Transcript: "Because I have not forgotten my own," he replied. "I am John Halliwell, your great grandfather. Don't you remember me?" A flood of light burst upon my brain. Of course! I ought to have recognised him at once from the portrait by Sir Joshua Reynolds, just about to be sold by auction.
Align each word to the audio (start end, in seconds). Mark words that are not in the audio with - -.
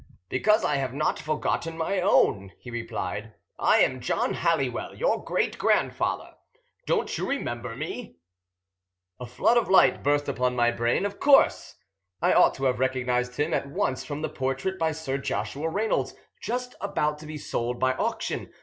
"Because 0.29 0.65
I 0.65 0.77
have 0.77 0.95
not 0.95 1.19
forgotten 1.19 1.77
my 1.77 1.99
own," 2.01 2.53
he 2.57 2.71
replied. 2.71 3.35
"I 3.59 3.81
am 3.81 4.01
John 4.01 4.33
Halliwell, 4.33 4.95
your 4.95 5.23
great 5.23 5.59
grandfather. 5.59 6.33
Don't 6.87 7.19
you 7.19 7.29
remember 7.29 7.75
me?" 7.75 8.17
A 9.19 9.27
flood 9.27 9.57
of 9.57 9.69
light 9.69 10.01
burst 10.01 10.27
upon 10.27 10.55
my 10.55 10.71
brain. 10.71 11.05
Of 11.05 11.19
course! 11.19 11.75
I 12.19 12.33
ought 12.33 12.55
to 12.55 12.63
have 12.65 12.79
recognised 12.79 13.35
him 13.35 13.53
at 13.53 13.67
once 13.67 14.03
from 14.03 14.23
the 14.23 14.29
portrait 14.29 14.79
by 14.79 14.91
Sir 14.91 15.19
Joshua 15.19 15.69
Reynolds, 15.69 16.15
just 16.41 16.73
about 16.81 17.19
to 17.19 17.27
be 17.27 17.37
sold 17.37 17.79
by 17.79 17.93
auction. 17.93 18.51